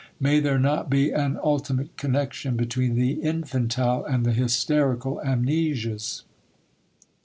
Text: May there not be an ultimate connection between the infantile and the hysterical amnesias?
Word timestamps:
May 0.19 0.39
there 0.39 0.57
not 0.57 0.89
be 0.89 1.11
an 1.11 1.37
ultimate 1.43 1.95
connection 1.95 2.57
between 2.57 2.95
the 2.95 3.21
infantile 3.21 4.03
and 4.03 4.25
the 4.25 4.31
hysterical 4.33 5.21
amnesias? 5.23 6.23